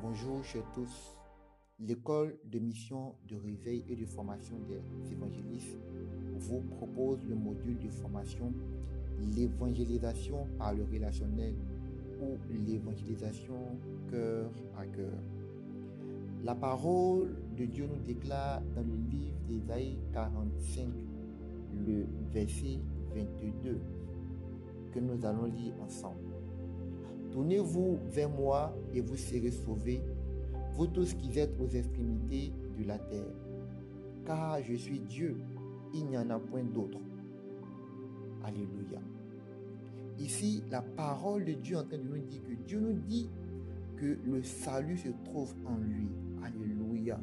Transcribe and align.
Bonjour 0.00 0.44
chers 0.44 0.70
tous. 0.74 1.16
L'école 1.80 2.38
de 2.44 2.60
mission 2.60 3.16
de 3.28 3.34
réveil 3.34 3.84
et 3.88 3.96
de 3.96 4.06
formation 4.06 4.56
des 4.68 5.12
évangélistes 5.12 5.76
vous 6.38 6.60
propose 6.60 7.18
le 7.28 7.34
module 7.34 7.76
de 7.80 7.88
formation 7.88 8.52
l'évangélisation 9.34 10.46
par 10.56 10.72
le 10.74 10.84
relationnel 10.84 11.54
ou 12.22 12.36
l'évangélisation 12.48 13.76
cœur 14.08 14.52
à 14.76 14.86
cœur. 14.86 15.18
La 16.44 16.54
parole 16.54 17.34
de 17.56 17.64
Dieu 17.64 17.88
nous 17.92 18.00
déclare 18.00 18.62
dans 18.76 18.82
le 18.82 18.94
livre 18.94 19.34
d'Ésaïe 19.48 19.98
45, 20.12 20.86
le 21.86 22.06
verset 22.32 22.78
22, 23.16 23.80
que 24.92 25.00
nous 25.00 25.26
allons 25.26 25.46
lire 25.46 25.74
ensemble. 25.82 26.27
Tournez-vous 27.38 28.00
vers 28.10 28.28
moi 28.28 28.76
et 28.92 29.00
vous 29.00 29.16
serez 29.16 29.52
sauvés, 29.52 30.02
vous 30.72 30.88
tous 30.88 31.14
qui 31.14 31.38
êtes 31.38 31.54
aux 31.60 31.68
extrémités 31.68 32.52
de 32.76 32.84
la 32.84 32.98
terre. 32.98 33.32
Car 34.26 34.60
je 34.60 34.74
suis 34.74 34.98
Dieu, 34.98 35.36
il 35.94 36.06
n'y 36.06 36.18
en 36.18 36.30
a 36.30 36.40
point 36.40 36.64
d'autre. 36.64 36.98
Alléluia. 38.42 38.98
Ici, 40.18 40.64
la 40.68 40.82
parole 40.82 41.44
de 41.44 41.52
Dieu 41.52 41.76
est 41.76 41.78
en 41.78 41.84
train 41.84 41.98
de 41.98 42.02
nous 42.02 42.18
dire 42.18 42.42
que 42.42 42.54
Dieu 42.66 42.80
nous 42.80 42.98
dit 43.06 43.30
que 43.96 44.18
le 44.26 44.42
salut 44.42 44.98
se 44.98 45.10
trouve 45.24 45.54
en 45.64 45.76
lui. 45.76 46.08
Alléluia. 46.42 47.20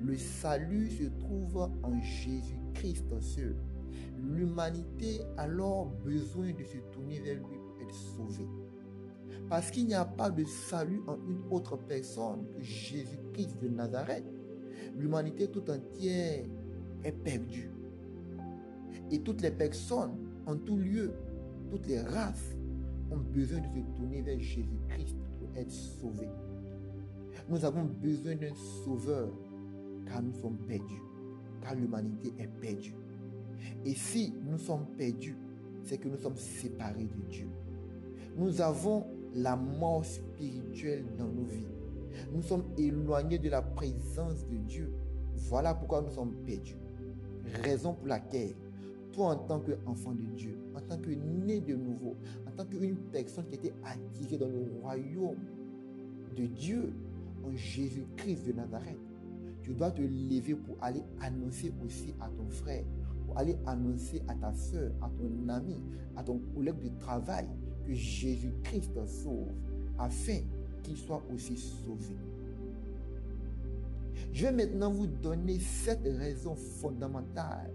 Le 0.00 0.16
salut 0.16 0.90
se 0.90 1.04
trouve 1.20 1.70
en 1.84 2.00
Jésus-Christ 2.00 3.20
seul. 3.20 3.54
L'humanité 4.24 5.20
a 5.36 5.42
alors 5.42 5.86
besoin 6.04 6.50
de 6.50 6.64
se 6.64 6.78
tourner 6.92 7.20
vers 7.20 7.36
lui 7.36 7.58
pour 7.68 7.80
être 7.80 7.94
sauvée. 7.94 8.48
Parce 9.52 9.70
qu'il 9.70 9.84
n'y 9.84 9.92
a 9.92 10.06
pas 10.06 10.30
de 10.30 10.46
salut 10.46 11.02
en 11.06 11.16
une 11.28 11.42
autre 11.50 11.76
personne 11.76 12.46
que 12.56 12.62
Jésus-Christ 12.62 13.60
de 13.60 13.68
Nazareth. 13.68 14.24
L'humanité 14.96 15.46
tout 15.46 15.70
entière 15.70 16.46
est 17.04 17.12
perdue. 17.12 17.70
Et 19.10 19.18
toutes 19.18 19.42
les 19.42 19.50
personnes, 19.50 20.12
en 20.46 20.56
tout 20.56 20.78
lieu, 20.78 21.12
toutes 21.70 21.86
les 21.86 22.00
races, 22.00 22.56
ont 23.10 23.18
besoin 23.18 23.58
de 23.60 23.66
se 23.66 23.80
tourner 23.94 24.22
vers 24.22 24.40
Jésus-Christ 24.40 25.16
pour 25.38 25.48
être 25.54 25.70
sauvées. 25.70 26.30
Nous 27.46 27.62
avons 27.62 27.84
besoin 27.84 28.34
d'un 28.36 28.54
sauveur 28.86 29.28
car 30.06 30.22
nous 30.22 30.32
sommes 30.32 30.56
perdus, 30.66 31.02
car 31.60 31.74
l'humanité 31.74 32.32
est 32.38 32.48
perdue. 32.58 32.94
Et 33.84 33.94
si 33.94 34.32
nous 34.50 34.56
sommes 34.56 34.86
perdus, 34.96 35.36
c'est 35.82 35.98
que 35.98 36.08
nous 36.08 36.16
sommes 36.16 36.38
séparés 36.38 37.04
de 37.04 37.30
Dieu. 37.30 37.48
Nous 38.34 38.62
avons 38.62 39.04
la 39.34 39.56
mort 39.56 40.04
spirituelle 40.04 41.04
dans 41.18 41.28
nos 41.28 41.44
vies. 41.44 41.66
Nous 42.32 42.42
sommes 42.42 42.64
éloignés 42.76 43.38
de 43.38 43.48
la 43.48 43.62
présence 43.62 44.46
de 44.48 44.56
Dieu. 44.56 44.92
Voilà 45.34 45.74
pourquoi 45.74 46.02
nous 46.02 46.10
sommes 46.10 46.34
perdus. 46.44 46.76
Raison 47.62 47.94
pour 47.94 48.06
laquelle, 48.06 48.54
toi 49.12 49.30
en 49.30 49.36
tant 49.36 49.60
qu'enfant 49.60 50.12
de 50.12 50.22
Dieu, 50.36 50.58
en 50.74 50.80
tant 50.80 50.98
que 50.98 51.10
né 51.10 51.60
de 51.60 51.74
nouveau, 51.74 52.16
en 52.46 52.50
tant 52.52 52.64
qu'une 52.64 52.96
personne 52.96 53.46
qui 53.46 53.54
était 53.56 53.74
attirée 53.84 54.38
dans 54.38 54.48
le 54.48 54.64
royaume 54.80 55.38
de 56.36 56.46
Dieu, 56.46 56.92
en 57.44 57.54
Jésus-Christ 57.54 58.46
de 58.46 58.52
Nazareth, 58.52 58.98
tu 59.62 59.74
dois 59.74 59.90
te 59.90 60.02
lever 60.02 60.54
pour 60.54 60.76
aller 60.80 61.02
annoncer 61.20 61.72
aussi 61.84 62.14
à 62.20 62.28
ton 62.28 62.48
frère, 62.48 62.84
pour 63.26 63.38
aller 63.38 63.56
annoncer 63.66 64.22
à 64.28 64.34
ta 64.34 64.52
soeur, 64.54 64.92
à 65.00 65.08
ton 65.08 65.48
ami, 65.48 65.80
à 66.16 66.22
ton 66.22 66.40
collègue 66.54 66.80
de 66.82 66.98
travail 66.98 67.46
que 67.86 67.94
Jésus-Christ 67.94 68.92
sauve, 69.06 69.52
afin 69.98 70.40
qu'il 70.82 70.96
soit 70.96 71.22
aussi 71.32 71.56
sauvé. 71.56 72.16
Je 74.32 74.46
vais 74.46 74.52
maintenant 74.52 74.90
vous 74.90 75.06
donner 75.06 75.58
sept 75.58 76.00
raisons 76.04 76.54
fondamentales 76.54 77.70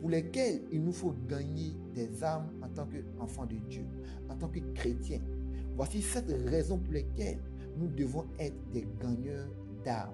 pour 0.00 0.10
lesquelles 0.10 0.62
il 0.72 0.82
nous 0.82 0.92
faut 0.92 1.14
gagner 1.28 1.74
des 1.94 2.22
âmes 2.24 2.48
en 2.62 2.68
tant 2.68 2.86
qu'enfants 2.86 3.46
de 3.46 3.56
Dieu, 3.68 3.84
en 4.28 4.36
tant 4.36 4.48
que 4.48 4.60
chrétiens. 4.74 5.20
Voici 5.76 6.02
sept 6.02 6.26
raisons 6.46 6.78
pour 6.78 6.92
lesquelles 6.92 7.38
nous 7.78 7.88
devons 7.88 8.24
être 8.38 8.56
des 8.72 8.86
gagneurs 9.00 9.48
d'âmes. 9.84 10.10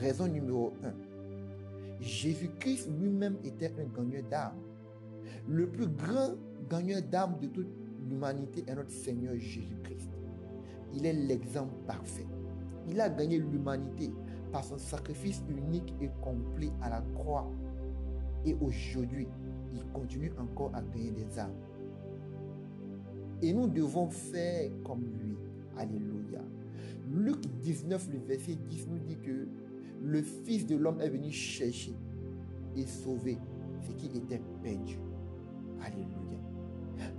Raison 0.00 0.26
numéro 0.26 0.72
1. 0.82 0.92
Jésus-Christ 2.00 2.88
lui-même 3.00 3.36
était 3.44 3.72
un 3.78 3.86
gagneur 3.94 4.22
d'âmes. 4.30 4.56
Le 5.48 5.68
plus 5.68 5.88
grand 5.88 6.34
gagneur 6.68 7.02
d'âmes 7.02 7.36
de 7.40 7.46
toute 7.48 7.68
l'humanité 8.08 8.64
est 8.66 8.74
notre 8.74 8.90
Seigneur 8.90 9.34
Jésus-Christ. 9.36 10.10
Il 10.94 11.06
est 11.06 11.12
l'exemple 11.12 11.74
parfait. 11.86 12.26
Il 12.88 13.00
a 13.00 13.08
gagné 13.08 13.38
l'humanité 13.38 14.12
par 14.52 14.64
son 14.64 14.78
sacrifice 14.78 15.42
unique 15.48 15.94
et 16.00 16.10
complet 16.22 16.70
à 16.80 16.88
la 16.88 17.02
croix. 17.14 17.50
Et 18.44 18.54
aujourd'hui, 18.60 19.26
il 19.74 19.84
continue 19.92 20.32
encore 20.38 20.70
à 20.74 20.82
gagner 20.82 21.10
des 21.10 21.38
âmes. 21.38 21.54
Et 23.42 23.52
nous 23.52 23.68
devons 23.68 24.08
faire 24.08 24.70
comme 24.84 25.04
lui. 25.20 25.36
Alléluia. 25.76 26.40
Luc 27.12 27.40
19, 27.62 28.08
le 28.12 28.18
verset 28.20 28.54
10 28.54 28.88
nous 28.88 28.98
dit 28.98 29.16
que 29.18 29.46
le 30.02 30.22
Fils 30.22 30.66
de 30.66 30.76
l'homme 30.76 31.00
est 31.00 31.10
venu 31.10 31.30
chercher 31.30 31.94
et 32.76 32.86
sauver 32.86 33.38
ce 33.82 33.92
qui 33.92 34.06
était 34.06 34.40
perdu. 34.62 34.98
Alléluia. 35.82 36.38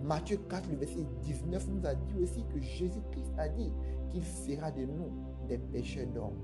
Matthieu 0.04 0.38
4, 0.50 0.70
le 0.72 0.78
verset 0.78 1.06
19 1.24 1.70
nous 1.70 1.86
a 1.86 1.96
dit 1.96 2.18
aussi 2.22 2.44
que 2.54 2.60
Jésus-Christ 2.60 3.32
a 3.38 3.50
dit 3.50 3.72
qu'il 4.10 4.24
fera 4.24 4.72
de 4.72 4.86
nous 4.86 5.12
des 5.48 5.58
pécheurs 5.58 6.08
d'hommes. 6.08 6.40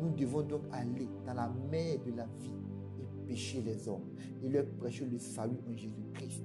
Nous 0.00 0.10
devons 0.10 0.42
donc 0.42 0.62
aller 0.72 1.08
dans 1.26 1.34
la 1.34 1.48
mer 1.70 1.98
de 2.04 2.12
la 2.16 2.26
vie 2.40 2.54
et 3.00 3.26
pécher 3.26 3.62
les 3.62 3.88
hommes 3.88 4.04
et 4.42 4.48
leur 4.48 4.66
prêcher 4.78 5.06
le 5.06 5.18
salut 5.18 5.58
en 5.68 5.72
Jésus-Christ. 5.72 6.42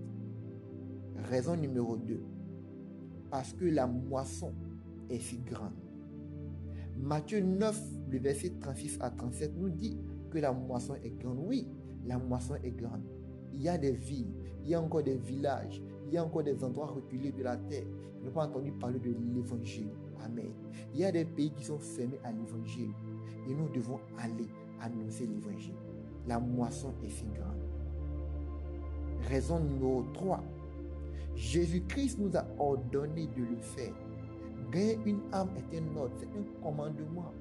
Raison 1.30 1.56
numéro 1.56 1.98
2. 1.98 2.22
Parce 3.30 3.54
que 3.54 3.66
la 3.66 3.88
moisson 3.88 4.54
est 5.10 5.20
si 5.20 5.40
grande. 5.40 5.74
Matthieu 6.98 7.42
9, 7.42 7.82
le 8.10 8.20
verset 8.20 8.54
36 8.60 8.98
à 9.02 9.10
37 9.12 9.54
nous 9.58 9.70
dit 9.70 9.98
que 10.32 10.40
la 10.40 10.52
moisson 10.52 10.96
est 11.04 11.18
grande. 11.18 11.40
Oui, 11.40 11.68
la 12.06 12.18
moisson 12.18 12.56
est 12.64 12.72
grande. 12.72 13.04
Il 13.54 13.62
y 13.62 13.70
a 13.70 13.78
des 13.78 13.92
villes, 13.92 14.34
il 14.64 14.70
y 14.70 14.76
a 14.76 14.82
encore 14.82 15.04
des 15.04 15.18
villages, 15.18 15.82
il 16.08 16.14
y 16.14 16.18
a 16.18 16.24
encore 16.24 16.44
des 16.44 16.64
endroits 16.64 16.88
reculés 16.88 17.32
de 17.32 17.44
la 17.44 17.58
terre 17.58 17.84
qui 18.18 18.26
n'ont 18.26 18.32
pas 18.32 18.46
entendu 18.46 18.72
parler 18.72 19.00
de 19.00 19.14
l'évangile. 19.34 19.90
Amen. 20.24 20.52
Il 20.94 21.02
y 21.02 21.06
a 21.06 21.12
des 21.12 21.26
pays 21.26 21.52
qui 21.52 21.66
sont 21.66 21.80
fermés 21.80 22.20
à 22.24 22.32
l'évangile. 22.32 22.92
Et 23.50 23.54
nous 23.54 23.70
devons 23.70 24.00
aller 24.18 24.48
annoncer 24.82 25.28
l'évangile. 25.28 25.76
La 26.28 26.40
moisson 26.40 26.94
est 27.04 27.10
si 27.10 27.26
grande. 27.26 27.62
Raison 29.30 29.60
numéro 29.60 30.04
3. 30.14 30.44
Jésus-Christ 31.36 32.20
nous 32.20 32.36
a 32.36 32.46
ordonné 32.58 33.28
de 33.28 33.44
le 33.44 33.58
faire. 33.58 33.94
Gagner 34.72 35.00
une 35.06 35.20
âme 35.34 35.50
est 35.56 35.78
un 35.78 35.98
ordre, 35.98 36.14
c'est 36.18 36.26
un 36.26 36.62
commandement. 36.64 37.32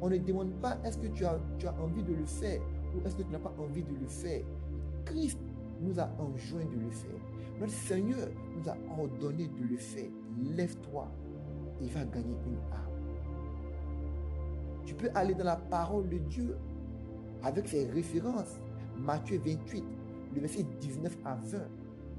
On 0.00 0.10
ne 0.10 0.18
demande 0.18 0.52
pas 0.60 0.78
est-ce 0.84 0.98
que 0.98 1.06
tu 1.08 1.24
as, 1.24 1.38
tu 1.58 1.66
as 1.66 1.74
envie 1.80 2.02
de 2.02 2.14
le 2.14 2.24
faire 2.24 2.60
ou 2.94 3.06
est-ce 3.06 3.16
que 3.16 3.22
tu 3.22 3.30
n'as 3.30 3.38
pas 3.38 3.54
envie 3.58 3.82
de 3.82 3.94
le 3.94 4.06
faire. 4.06 4.42
Christ 5.04 5.38
nous 5.80 5.98
a 5.98 6.08
enjoint 6.18 6.64
de 6.64 6.80
le 6.80 6.90
faire. 6.90 7.20
Notre 7.60 7.72
Seigneur 7.72 8.28
nous 8.56 8.68
a 8.68 8.76
ordonné 8.98 9.48
de 9.48 9.64
le 9.68 9.76
faire. 9.76 10.10
Lève-toi 10.56 11.08
et 11.80 11.88
va 11.88 12.04
gagner 12.04 12.36
une 12.46 12.56
âme. 12.72 12.84
Tu 14.84 14.94
peux 14.94 15.10
aller 15.14 15.34
dans 15.34 15.44
la 15.44 15.56
parole 15.56 16.08
de 16.08 16.18
Dieu 16.18 16.56
avec 17.42 17.68
ses 17.68 17.86
références. 17.86 18.60
Matthieu 18.98 19.40
28, 19.44 19.84
le 20.34 20.40
verset 20.40 20.64
19 20.80 21.18
à 21.24 21.34
20 21.34 21.58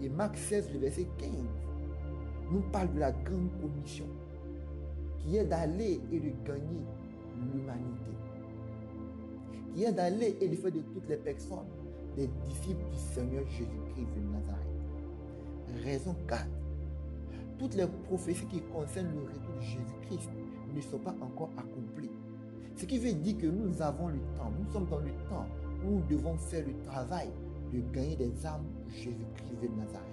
et 0.02 0.10
Marc 0.10 0.38
16, 0.38 0.72
le 0.74 0.80
verset 0.80 1.08
15 1.18 1.30
nous 2.52 2.62
parle 2.72 2.94
de 2.94 3.00
la 3.00 3.12
grande 3.12 3.50
commission 3.62 4.06
qui 5.20 5.38
est 5.38 5.46
d'aller 5.46 6.00
et 6.12 6.20
de 6.20 6.32
gagner 6.46 6.86
l'humanité, 7.38 8.12
qui 9.74 9.84
est 9.84 9.92
d'aller 9.92 10.38
et 10.40 10.48
de 10.48 10.56
faire 10.56 10.72
de 10.72 10.82
toutes 10.94 11.10
les 11.10 11.18
personnes 11.18 11.66
des 12.16 12.28
disciples 12.48 12.86
du 12.92 12.98
Seigneur 12.98 13.44
Jésus-Christ 13.50 14.08
de 14.16 14.32
Nazareth. 14.32 15.84
Raison 15.84 16.16
4. 16.28 16.46
Toutes 17.60 17.76
les 17.76 17.88
prophéties 18.08 18.46
qui 18.46 18.62
concernent 18.62 19.14
le 19.14 19.22
retour 19.22 19.56
de 19.56 19.62
Jésus-Christ 19.62 20.30
ne 20.74 20.82
sont 20.82 21.00
pas 21.00 21.16
encore 21.22 21.50
accomplies. 21.58 22.12
Ce 22.76 22.86
qui 22.86 22.98
veut 23.00 23.14
dire 23.14 23.38
que 23.38 23.48
nous 23.48 23.82
avons 23.82 24.10
le 24.10 24.20
temps, 24.38 24.52
nous 24.58 24.72
sommes 24.72 24.88
dans 24.88 25.00
le 25.00 25.12
temps 25.30 25.46
où 25.86 25.92
nous 25.92 26.04
devons 26.10 26.36
faire 26.38 26.66
le 26.66 26.74
travail 26.84 27.30
de 27.74 27.80
gagner 27.94 28.16
des 28.16 28.46
âmes 28.46 28.66
pour 28.84 28.92
Jésus-Christ 28.92 29.62
de 29.62 29.68
Nazareth. 29.78 30.06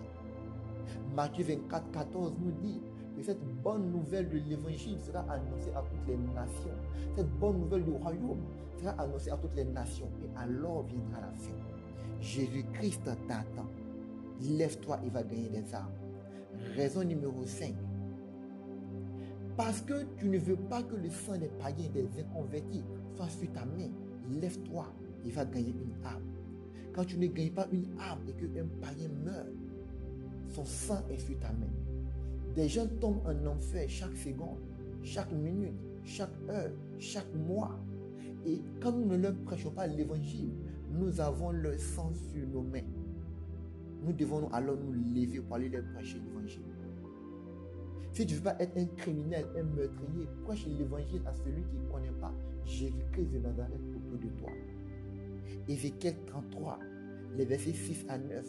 Matthieu 1.14 1.44
24, 1.44 1.90
14 1.90 2.34
nous 2.40 2.52
dit 2.62 2.80
que 3.16 3.22
cette 3.22 3.42
bonne 3.62 3.90
nouvelle 3.90 4.28
de 4.28 4.38
l'évangile 4.38 4.98
sera 4.98 5.20
annoncée 5.30 5.70
à 5.74 5.82
toutes 5.82 6.08
les 6.08 6.16
nations. 6.16 6.76
Cette 7.16 7.30
bonne 7.38 7.58
nouvelle 7.60 7.84
du 7.84 7.92
royaume 7.92 8.40
sera 8.78 8.92
annoncée 8.92 9.30
à 9.30 9.36
toutes 9.36 9.54
les 9.54 9.64
nations. 9.64 10.08
Et 10.22 10.38
alors 10.38 10.84
viendra 10.84 11.20
la 11.20 11.32
fin. 11.32 11.81
Jésus-Christ 12.22 13.02
t'attend. 13.04 13.66
Lève-toi 14.40 15.00
et 15.04 15.10
va 15.10 15.22
gagner 15.24 15.48
des 15.48 15.74
âmes. 15.74 15.90
Raison 16.76 17.02
numéro 17.02 17.44
5. 17.44 17.74
Parce 19.56 19.80
que 19.82 20.04
tu 20.16 20.28
ne 20.28 20.38
veux 20.38 20.56
pas 20.56 20.82
que 20.82 20.94
le 20.94 21.10
sang 21.10 21.36
des 21.36 21.48
païens, 21.48 21.90
des 21.92 22.08
inconvertis, 22.20 22.84
soit 23.16 23.28
sur 23.28 23.50
ta 23.52 23.64
main. 23.64 23.90
Lève-toi, 24.40 24.86
il 25.24 25.32
va 25.32 25.44
gagner 25.44 25.74
une 25.74 26.06
âme. 26.06 26.22
Quand 26.94 27.04
tu 27.04 27.18
ne 27.18 27.26
gagnes 27.26 27.52
pas 27.52 27.66
une 27.72 27.88
âme 27.98 28.20
et 28.28 28.32
qu'un 28.32 28.66
païen 28.80 29.08
meurt, 29.24 29.48
son 30.48 30.64
sang 30.64 31.02
est 31.10 31.18
sur 31.18 31.38
ta 31.40 31.48
main. 31.52 31.66
Des 32.54 32.68
gens 32.68 32.86
tombent 33.00 33.22
en 33.26 33.46
enfer 33.46 33.88
chaque 33.88 34.16
seconde, 34.16 34.60
chaque 35.02 35.32
minute, 35.32 35.74
chaque 36.04 36.30
heure, 36.48 36.70
chaque 36.98 37.34
mois. 37.34 37.78
Et 38.46 38.60
quand 38.80 38.92
nous 38.92 39.06
ne 39.06 39.16
leur 39.16 39.34
prêchons 39.44 39.70
pas 39.70 39.86
l'évangile, 39.86 40.52
nous 40.92 41.20
avons 41.20 41.50
le 41.50 41.76
sang 41.78 42.12
sur 42.12 42.46
nos 42.48 42.62
mains. 42.62 42.80
Nous 44.04 44.12
devons 44.12 44.48
alors 44.52 44.76
nous 44.76 44.92
lever 44.92 45.40
pour 45.40 45.56
aller 45.56 45.68
leur 45.68 45.84
prêcher 45.94 46.18
l'évangile. 46.18 46.62
Si 48.12 48.26
tu 48.26 48.34
ne 48.34 48.38
veux 48.38 48.44
pas 48.44 48.56
être 48.60 48.76
un 48.76 48.84
criminel, 48.96 49.46
un 49.56 49.62
meurtrier, 49.62 50.28
prêche 50.44 50.66
l'évangile 50.66 51.22
à 51.26 51.32
celui 51.32 51.62
qui 51.62 51.76
ne 51.76 51.90
connaît 51.90 52.20
pas 52.20 52.32
Jésus-Christ 52.66 53.26
de 53.32 53.38
Nazareth 53.38 53.80
autour 53.96 54.18
de 54.18 54.28
toi. 54.38 54.50
Ézéchiel 55.68 56.14
33, 56.26 56.78
les 57.36 57.44
versets 57.44 57.72
6 57.72 58.04
à 58.08 58.18
9 58.18 58.46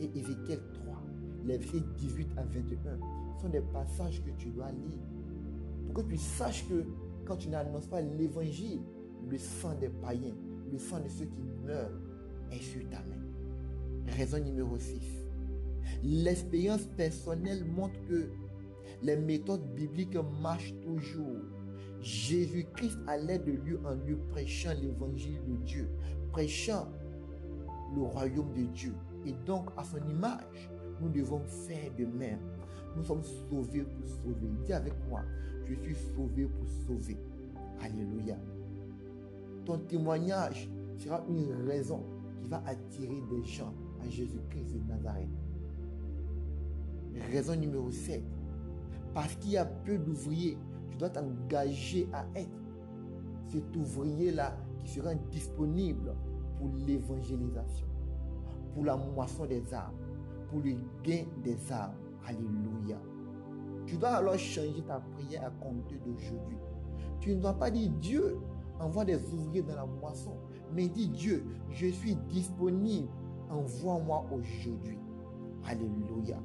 et 0.00 0.10
Ézéchiel 0.16 0.60
3, 0.84 1.02
les 1.44 1.58
versets 1.58 1.82
18 1.96 2.28
à 2.36 2.42
21 2.44 2.98
sont 3.40 3.48
des 3.48 3.62
passages 3.72 4.22
que 4.22 4.30
tu 4.38 4.50
dois 4.50 4.70
lire 4.70 4.98
pour 5.86 6.04
que 6.04 6.10
tu 6.10 6.16
saches 6.16 6.68
que 6.68 6.84
quand 7.24 7.36
tu 7.36 7.48
n'annonces 7.48 7.86
pas 7.86 8.00
l'évangile, 8.00 8.80
le 9.28 9.38
sang 9.38 9.74
des 9.80 9.88
païens, 9.88 10.34
le 10.72 10.78
sang 10.78 11.00
de 11.00 11.08
ceux 11.08 11.26
qui 11.26 11.42
meurent 11.66 11.90
est 12.52 12.62
sur 12.62 12.82
ta 12.90 12.98
main. 12.98 14.12
Raison 14.16 14.38
numéro 14.42 14.78
6. 14.78 15.00
L'expérience 16.02 16.86
personnelle 16.96 17.64
montre 17.64 17.94
que 18.08 18.30
les 19.02 19.16
méthodes 19.16 19.74
bibliques 19.74 20.16
marchent 20.40 20.74
toujours. 20.82 21.40
Jésus-Christ 22.00 22.98
allait 23.06 23.38
de 23.38 23.52
lieu 23.52 23.80
en 23.84 23.94
lieu 23.94 24.18
prêchant 24.30 24.72
l'évangile 24.80 25.38
de 25.46 25.56
Dieu, 25.64 25.88
prêchant 26.32 26.88
le 27.94 28.02
royaume 28.02 28.52
de 28.54 28.62
Dieu. 28.72 28.94
Et 29.26 29.34
donc, 29.46 29.68
à 29.76 29.84
son 29.84 29.98
image, 30.08 30.70
nous 31.00 31.10
devons 31.10 31.40
faire 31.40 31.90
de 31.98 32.06
même. 32.06 32.40
Nous 32.96 33.04
sommes 33.04 33.22
sauvés 33.22 33.82
pour 33.82 34.08
sauver. 34.08 34.48
Dis 34.64 34.72
avec 34.72 34.94
moi, 35.08 35.22
je 35.68 35.74
suis 35.74 35.94
sauvé 36.14 36.46
pour 36.46 36.68
sauver. 36.86 37.18
Alléluia. 37.80 38.36
Ton 39.70 39.78
témoignage 39.78 40.68
sera 40.98 41.22
une 41.28 41.52
raison 41.68 42.02
qui 42.42 42.48
va 42.48 42.60
attirer 42.66 43.22
des 43.30 43.44
gens 43.44 43.72
à 44.02 44.08
Jésus-Christ 44.08 44.74
de 44.74 44.80
Nazareth. 44.88 45.28
Raison 47.30 47.54
numéro 47.54 47.88
7. 47.88 48.20
Parce 49.14 49.36
qu'il 49.36 49.52
y 49.52 49.56
a 49.56 49.64
peu 49.64 49.96
d'ouvriers, 49.96 50.58
tu 50.90 50.96
dois 50.96 51.10
t'engager 51.10 52.08
à 52.12 52.26
être 52.34 52.50
cet 53.46 53.76
ouvrier-là 53.76 54.56
qui 54.80 54.90
sera 54.90 55.14
disponible 55.14 56.16
pour 56.58 56.70
l'évangélisation, 56.84 57.86
pour 58.74 58.84
la 58.84 58.96
moisson 58.96 59.46
des 59.46 59.72
âmes, 59.72 59.94
pour 60.48 60.58
le 60.58 60.72
gain 61.04 61.26
des 61.44 61.72
âmes. 61.72 61.94
Alléluia. 62.26 62.98
Tu 63.86 63.96
dois 63.98 64.16
alors 64.16 64.36
changer 64.36 64.82
ta 64.84 64.98
prière 64.98 65.44
à 65.44 65.50
compter 65.64 65.94
d'aujourd'hui. 66.04 66.58
Tu 67.20 67.36
ne 67.36 67.40
dois 67.40 67.54
pas 67.54 67.70
dire 67.70 67.88
Dieu, 68.00 68.36
envoie 68.80 69.04
des 69.04 69.16
ouvriers 69.32 69.62
dans 69.62 69.76
la 69.76 69.86
moisson, 69.86 70.32
mais 70.74 70.88
dis 70.88 71.08
Dieu, 71.08 71.44
je 71.70 71.86
suis 71.88 72.16
disponible, 72.28 73.08
envoie-moi 73.50 74.26
aujourd'hui. 74.32 74.98
Alléluia. 75.66 76.38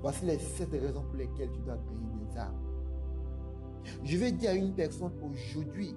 Voici 0.00 0.24
les 0.26 0.38
sept 0.38 0.70
raisons 0.72 1.02
pour 1.02 1.16
lesquelles 1.16 1.50
tu 1.52 1.60
dois 1.60 1.76
gagner 1.76 2.26
des 2.26 2.38
âmes. 2.38 2.54
Je 4.02 4.16
vais 4.16 4.32
dire 4.32 4.50
à 4.50 4.54
une 4.54 4.74
personne 4.74 5.12
aujourd'hui 5.22 5.94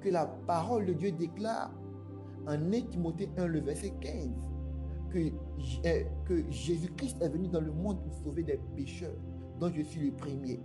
que 0.00 0.08
la 0.08 0.26
parole 0.26 0.86
de 0.86 0.92
Dieu 0.92 1.12
déclare 1.12 1.70
en 2.46 2.52
1 2.52 2.70
Timothée 2.90 3.30
1, 3.36 3.46
le 3.46 3.60
verset 3.60 3.92
15, 4.00 4.28
que, 5.10 5.18
euh, 5.86 6.04
que 6.24 6.50
Jésus-Christ 6.50 7.22
est 7.22 7.28
venu 7.28 7.48
dans 7.48 7.60
le 7.60 7.72
monde 7.72 8.02
pour 8.02 8.12
sauver 8.12 8.42
des 8.42 8.60
pécheurs, 8.76 9.16
dont 9.58 9.70
je 9.72 9.82
suis 9.82 10.10
le 10.10 10.16
premier. 10.16 10.60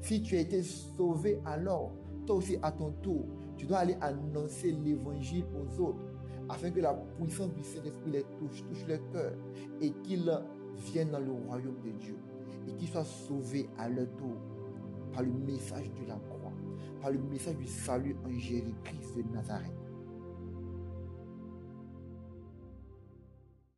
Si 0.00 0.22
tu 0.22 0.36
as 0.36 0.40
été 0.40 0.62
sauvé 0.62 1.40
alors, 1.44 1.92
aussi 2.32 2.56
à 2.62 2.72
ton 2.72 2.92
tour, 3.02 3.24
tu 3.56 3.66
dois 3.66 3.78
aller 3.78 3.96
annoncer 4.00 4.72
l'évangile 4.72 5.44
aux 5.54 5.80
autres, 5.80 6.04
afin 6.48 6.70
que 6.70 6.80
la 6.80 6.94
puissance 6.94 7.52
du 7.54 7.62
Saint-Esprit 7.62 8.10
les 8.10 8.24
touche, 8.38 8.64
touche 8.68 8.86
leur 8.88 8.98
cœur, 9.10 9.32
et 9.80 9.90
qu'ils 10.02 10.30
viennent 10.76 11.10
dans 11.10 11.20
le 11.20 11.32
royaume 11.32 11.80
de 11.84 11.90
Dieu, 11.92 12.16
et 12.68 12.72
qu'ils 12.74 12.88
soient 12.88 13.04
sauvés 13.04 13.68
à 13.78 13.88
leur 13.88 14.08
tour 14.16 14.36
par 15.12 15.22
le 15.22 15.32
message 15.32 15.90
de 16.00 16.08
la 16.08 16.16
croix, 16.16 16.52
par 17.00 17.10
le 17.10 17.18
message 17.18 17.56
du 17.56 17.66
salut 17.66 18.16
en 18.24 18.30
Jésus-Christ 18.30 19.16
de 19.16 19.34
Nazareth. 19.34 19.79